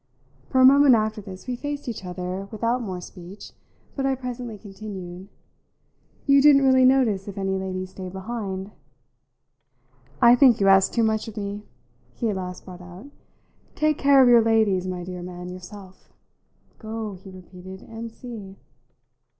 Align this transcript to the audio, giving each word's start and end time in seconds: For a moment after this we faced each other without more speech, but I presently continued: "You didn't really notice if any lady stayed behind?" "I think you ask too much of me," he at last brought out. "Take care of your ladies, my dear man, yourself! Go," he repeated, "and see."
For 0.49 0.59
a 0.59 0.65
moment 0.65 0.95
after 0.95 1.21
this 1.21 1.45
we 1.45 1.55
faced 1.55 1.87
each 1.87 2.03
other 2.03 2.47
without 2.49 2.81
more 2.81 2.99
speech, 3.01 3.51
but 3.95 4.03
I 4.03 4.15
presently 4.15 4.57
continued: 4.57 5.27
"You 6.25 6.41
didn't 6.41 6.63
really 6.63 6.85
notice 6.85 7.27
if 7.27 7.37
any 7.37 7.59
lady 7.59 7.85
stayed 7.85 8.11
behind?" 8.11 8.71
"I 10.19 10.35
think 10.35 10.59
you 10.59 10.67
ask 10.69 10.91
too 10.91 11.03
much 11.03 11.27
of 11.27 11.37
me," 11.37 11.67
he 12.15 12.29
at 12.31 12.35
last 12.35 12.65
brought 12.65 12.81
out. 12.81 13.11
"Take 13.75 13.99
care 13.99 14.23
of 14.23 14.27
your 14.27 14.41
ladies, 14.41 14.87
my 14.87 15.03
dear 15.03 15.21
man, 15.21 15.49
yourself! 15.49 16.11
Go," 16.79 17.13
he 17.23 17.29
repeated, 17.29 17.81
"and 17.83 18.11
see." 18.11 18.55